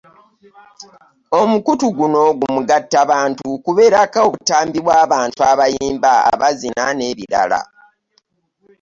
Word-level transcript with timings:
Omukutu 1.39 1.87
guno 1.97 2.21
gu 2.39 2.45
mugatta 2.55 3.01
bantu 3.11 3.47
kubeerako 3.63 4.19
obutambi 4.27 4.79
bwabantu 4.85 5.39
abyimba, 5.51 6.11
abazina 6.31 6.83
n'rbirala. 6.93 7.61